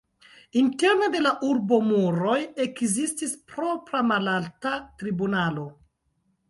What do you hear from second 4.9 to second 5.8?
tribunalo.